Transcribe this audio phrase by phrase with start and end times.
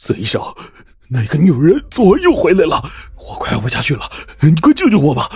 [0.00, 0.40] 孙医生，
[1.08, 2.80] 那个女人昨又回来了，
[3.16, 4.08] 我快熬不下去了，
[4.40, 5.28] 你快救救我吧！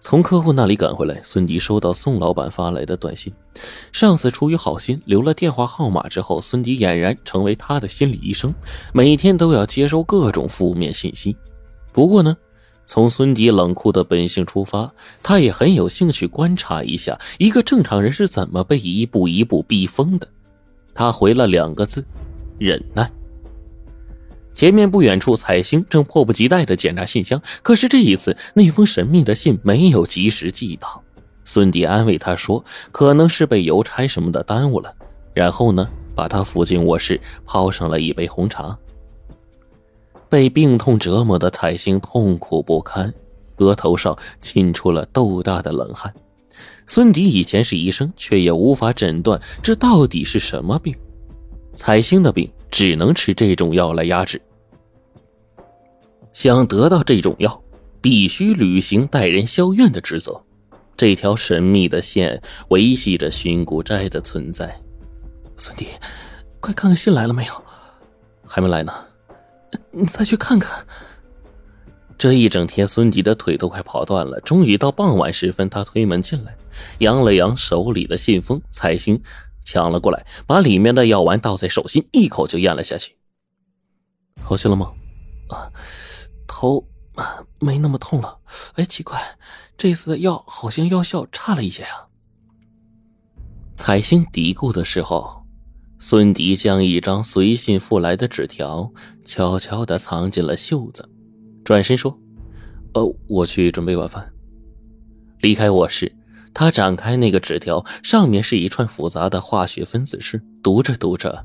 [0.00, 3.30] 从客户那里赶回来，孙迪收到宋老板发来的短信。
[3.92, 8.54] 上司出于好心留了电话号码之后，孙迪俨然成为他的心理医生，
[8.94, 11.36] 每天都要接收各种负面信息。
[11.92, 12.34] 不过呢，
[12.86, 14.90] 从孙迪冷酷的本性出发，
[15.22, 20.26] 他也很有兴趣观察一下一个正常人是怎么被一步一步逼疯的。
[20.94, 22.02] 他回了两个字：
[22.58, 23.10] 忍耐。
[24.52, 27.42] 前面不远处，彩星正迫不及待的检查信箱。
[27.62, 31.02] 可是这一次，那封神秘的信没有及时寄到。
[31.44, 34.94] 孙迪安慰他说：“可能是被邮差什么的耽误了。”
[35.34, 38.78] 然后呢，把他扶进卧室，泡上了一杯红茶。
[40.28, 43.12] 被病痛折磨的彩星痛苦不堪，
[43.58, 46.14] 额头上沁出了豆大的冷汗。
[46.86, 50.94] 孙迪以前是医生，却也无法诊断这到底是什么病。
[51.74, 54.40] 彩星的病只能吃这种药来压制。
[56.32, 57.62] 想得到这种药，
[58.00, 60.42] 必须履行带人消怨的职责。
[60.96, 64.80] 这条神秘的线维系着熏骨斋的存在。
[65.56, 65.88] 孙迪，
[66.60, 67.52] 快看看信来了没有？
[68.46, 68.92] 还没来呢。
[69.90, 70.84] 你再去看看。
[72.16, 74.40] 这一整天，孙迪的腿都快跑断了。
[74.42, 76.56] 终于到傍晚时分，他推门进来，
[76.98, 79.20] 扬了扬手里的信封，彩星。
[79.64, 83.16] 抢了过来，把里面的药丸倒在手心，一口就咽了下去。
[84.42, 84.92] 好些了吗？
[85.48, 85.72] 啊，
[86.46, 86.86] 头
[87.60, 88.38] 没那么痛了。
[88.74, 89.38] 哎，奇怪，
[89.76, 92.08] 这次的药好像药效差了一些啊。
[93.76, 95.44] 彩星嘀咕的时候，
[95.98, 98.92] 孙迪将一张随信附来的纸条
[99.24, 101.08] 悄悄的藏进了袖子，
[101.64, 102.18] 转身说
[102.94, 104.32] ：“呃，我去准备晚饭。”
[105.40, 106.14] 离开卧室。
[106.54, 110.40] 他展开那个纸条，上面是一串复杂的化学分子式。
[110.62, 111.44] 读着读着，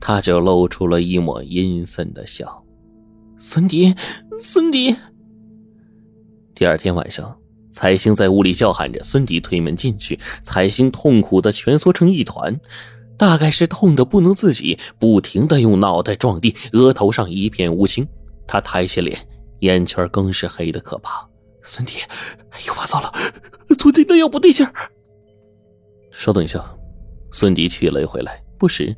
[0.00, 2.62] 他就露出了一抹阴森的笑。
[3.38, 3.94] 孙迪，
[4.38, 4.96] 孙迪。
[6.56, 7.38] 第二天晚上，
[7.70, 12.58] 彩星在屋里叫喊着，孙迪推门进去，彩星痛苦的蜷缩成一团，
[13.16, 18.04] 大概是痛得不能自己，不停的用脑袋撞地，额头上一片乌青。
[18.44, 19.16] 他抬起脸，
[19.60, 21.27] 眼圈更是黑的可怕。
[21.68, 21.98] 孙迪，
[22.66, 23.12] 又发糟了。
[23.78, 24.72] 昨天的药不对劲儿。
[26.10, 26.64] 稍等一下，
[27.30, 28.96] 孙迪取了回来，不时，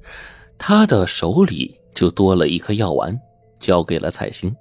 [0.56, 3.20] 他的手里就多了一颗药丸，
[3.58, 4.54] 交给了彩星。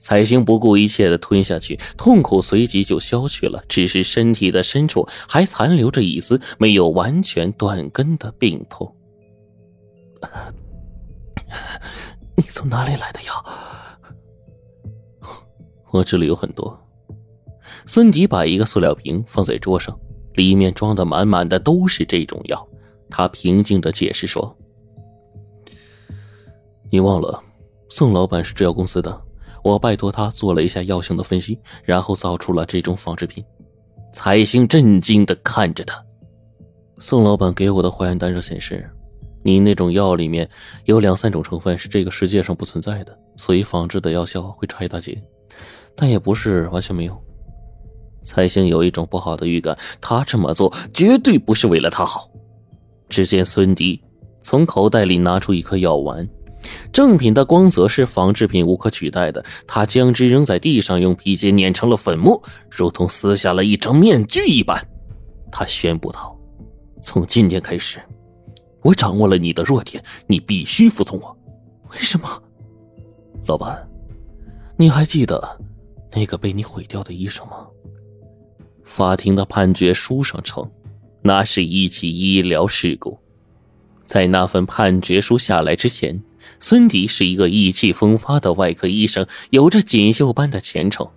[0.00, 8.92] 彩星不顾一切的吞下去，痛苦随即就消去了，只是身体的深处还残留着一丝没有完全断根的病痛。
[12.34, 13.44] 你从哪里来的药？
[15.92, 16.76] 我这里有很多。
[17.86, 19.98] 孙迪把一个塑料瓶放在桌上，
[20.34, 22.68] 里面装的满满的都是这种药。
[23.10, 24.56] 他平静的解释说
[26.90, 27.42] ：“你忘了，
[27.88, 29.22] 宋老板是制药公司的，
[29.62, 33.44] 我拜托他做了一下药性的分析，然后造出了这种仿制品。”
[34.14, 36.02] 彩星震惊的看着他。
[36.98, 38.88] 宋老板给我的化验单上显示，
[39.42, 40.48] 你那种药里面
[40.84, 45.20] 有两三种成分是这个世界上不存在的，所以仿制的药效会差一大截，
[45.96, 47.22] 但也不是完全没有。
[48.22, 52.30] 彩星有一种不好的预感，他这么做绝对不是为了他好。
[53.08, 54.02] 只见孙迪
[54.42, 56.26] 从口袋里拿出一颗药丸，
[56.92, 59.44] 正品的光泽是仿制品无可取代的。
[59.66, 64.82] 他将之扔在地上，用皮筋碾成了粉末，如同撕下了一张面具一般。
[65.50, 66.34] 他宣布道
[67.02, 68.00] ：“从今天开始，
[68.82, 71.36] 我掌握了你的弱点，你必须服从我。
[71.90, 72.42] 为什么？
[73.46, 73.86] 老板，
[74.78, 75.60] 你还记得
[76.12, 77.66] 那个被你毁掉的医生吗？”
[78.84, 80.70] 法庭的判决书上称，
[81.22, 83.18] 那是一起医疗事故。
[84.04, 86.22] 在那份判决书下来之前，
[86.60, 91.08] 孙迪是一个意气风发的外科医生，有着锦绣般的前程。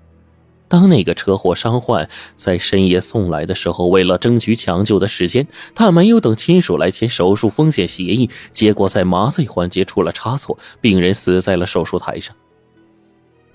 [0.68, 12.36] 当那个车祸伤患在深夜送来的时候，为了争取抢救的时间，他没有等亲属来签手术风险协议，结果在麻醉环节出了差错，病人死在了手术台上。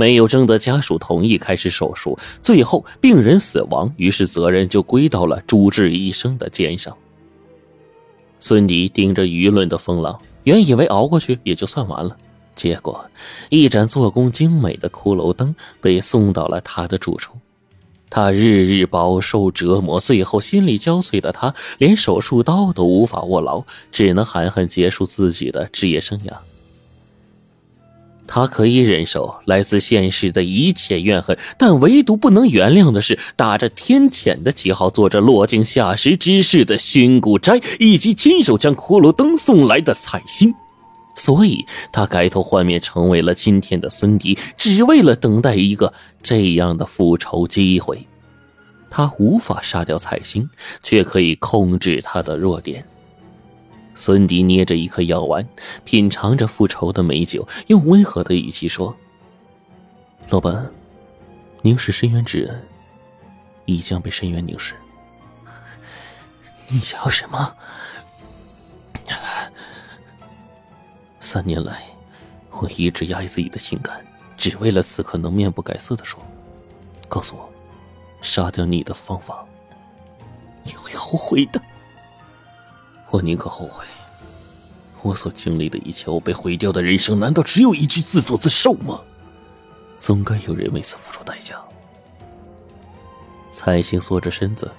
[0.00, 6.96] 没有征得家属同意开始手术，最后病人死亡，于是责任就归到了主治医生的肩上。
[8.38, 12.16] 孙迪顶着舆论的风浪，原以为熬过去也就算完了，
[12.56, 13.04] 结果
[13.50, 17.34] 一盏做工精美的骷髅灯被送到了他的住处。
[18.08, 23.62] 他日日饱受折磨，最后心力交瘁的他连手术刀都无法握牢，
[23.92, 26.32] 只能含恨结束自己的职业生涯。
[28.32, 40.54] 他可以忍受来自现实的一切怨恨，但唯独不能原谅的是打着天谴的旗号，做着落井下石之事的熏骨斋，以及亲手将骷髅灯送来的彩星。
[41.16, 45.92] 所以他改头换面成为了今天的孙迪，只为了等待一个
[46.22, 48.06] 这样的复仇机会。
[48.88, 50.48] 他无法杀掉彩星，
[50.84, 52.86] 却可以控制他的弱点。
[53.94, 55.46] 孙迪捏着一颗药丸，
[55.84, 58.96] 品尝着复仇的美酒，用温和的语气说
[60.30, 60.70] ：“老板，
[61.62, 62.62] 凝视深渊之恩，
[63.66, 64.74] 亦将被深渊凝视。
[66.68, 67.54] 你想要什么？”
[71.18, 71.84] 三年来，
[72.50, 74.04] 我一直压抑自己的情感，
[74.36, 76.20] 只为了此刻能面不改色的说
[77.08, 77.48] ：“告诉我，
[78.22, 79.44] 杀掉你的方法，
[80.64, 81.60] 你会后悔的。
[83.10, 83.84] 我宁可后悔，
[85.02, 89.00] 我所经历的一切，我被毁掉的人生，难道只有一句自作自受吗？
[89.98, 91.60] 总该有人为此付出代价。”
[93.50, 94.70] 彩星缩着身子，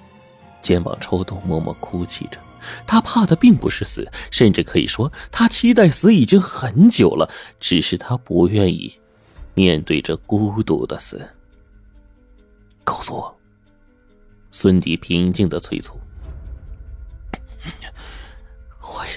[0.61, 2.39] 肩膀抽动，默默哭泣着。
[2.87, 7.29] 他怕的并不是死，甚至可以说，他期待死已经很久了，
[7.59, 8.97] 只是他不愿意
[9.55, 11.27] 面对着孤独的死。
[12.83, 13.35] 告诉我，
[14.51, 15.99] 孙迪平静的催促。
[18.91, 19.07] 槐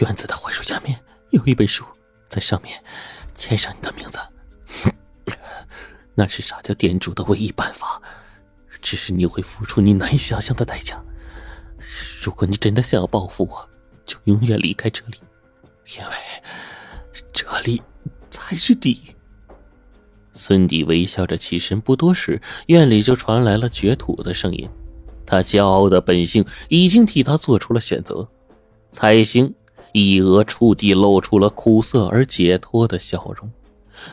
[0.00, 0.98] 院子的槐树下面
[1.30, 1.84] 有一本书，
[2.28, 2.82] 在上面
[3.34, 4.18] 签上你的名字，
[6.16, 8.00] 那是杀掉店主的唯一办法，
[8.80, 11.00] 只是你会付出你难以想象的代价。
[12.22, 13.68] 如果你真的想要报复我，
[14.06, 15.18] 就永远离开这里，
[15.96, 16.12] 因为
[17.32, 17.82] 这里
[18.30, 19.14] 才是地狱。
[20.32, 24.68] 孙迪微笑着起身，不多时，院里就传来了掘土的声音。
[25.26, 28.28] 他骄傲的本性已经替他做出了选择。
[28.94, 29.52] 彩星
[29.92, 33.50] 一额触地，露出了苦涩而解脱的笑容。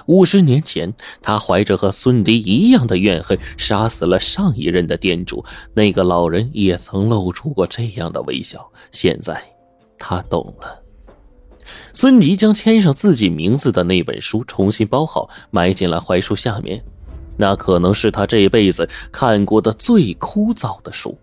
[0.08, 0.92] 五十年前，
[1.22, 5.46] 他怀着和孙迪一样的怨恨，杀死了上一任的店主。
[5.76, 8.68] 那个老人也曾露出过这样的微笑。
[8.92, 9.40] 现在，
[10.00, 10.82] 他懂了。
[11.94, 16.84] 孙迪将签上自己名字的那本书重新包好，埋进了槐树下面。
[17.38, 21.16] 那可能是他这辈子看过的最枯燥的书，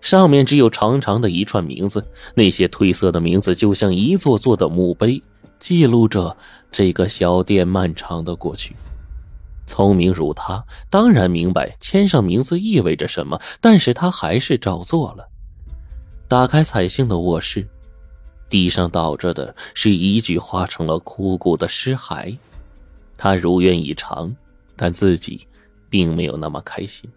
[0.00, 2.06] 上面只有长长的一串名字。
[2.34, 5.22] 那些褪色的名字，就像一座座的墓碑。
[5.58, 6.36] 记录着
[6.70, 8.76] 这个小店漫长的过去。
[9.66, 15.28] 聪明如他，当然明白签上名字意味着什么，但是他还是照做了。
[16.28, 17.66] 打开彩杏的卧室，
[18.48, 22.36] 地上倒着的是一具化成了枯骨的尸骸。
[23.16, 24.34] 他如愿以偿，
[24.76, 25.46] 但自己
[25.90, 27.10] 并没有那么开心。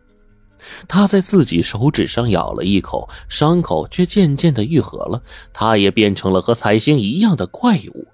[0.87, 5.21] 他在自己手指上咬了一口，伤口却渐渐的愈合了。
[5.53, 8.07] 他也变成了和彩星一样的怪物。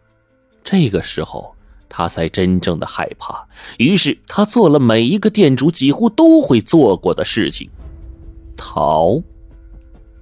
[0.63, 1.55] 这个时候，
[1.87, 3.47] 他才真正的害怕。
[3.77, 7.69] 于是，他做了每一个店主几乎都会做过的事情：
[8.57, 9.21] 逃。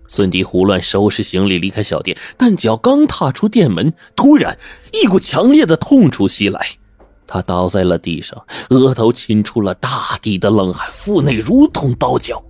[0.08, 4.56] 孙迪胡乱收拾行李离开小店，但脚刚踏出店门，突然
[4.94, 6.78] 一股强烈的痛楚袭来，
[7.28, 12.44] 他倒在了地上，额头沁出了大地的冷汗，腹内如同刀绞。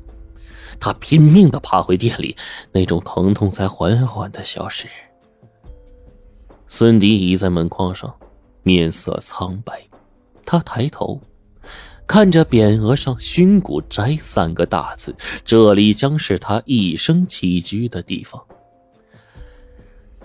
[0.79, 2.35] 他拼命的爬回店里，
[2.71, 4.87] 那种疼痛才缓缓的消失。
[6.67, 8.13] 孙迪倚在门框上，
[8.63, 9.81] 面色苍白。
[10.45, 11.21] 他抬头，
[12.05, 18.41] 看着匾额上“熏骨斋”三个大字，这里将是他一生栖居的地方。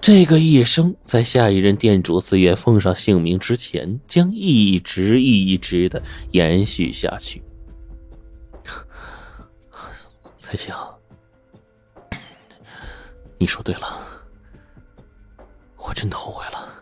[0.01, 7.43] 这个一生，在下一任店主自愿奉上姓名之前，将一直一直的延续下去。
[10.39, 10.75] 彩星，
[13.39, 13.81] 你说对了。
[15.77, 16.80] 我真的后悔了。